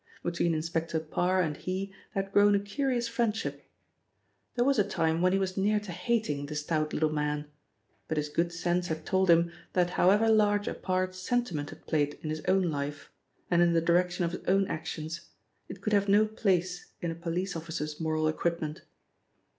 [0.23, 3.69] Between Inspector Parr and he there had grown a curious friendship.
[4.55, 7.45] There was a time when he was near to hating the stout little man,
[8.07, 12.17] but his good sense had told him that however large a part sentiment had played
[12.23, 13.11] in his own life,
[13.51, 15.29] and in the direction of his own actions,
[15.69, 18.81] it could have no place in a police officer's moral equipment.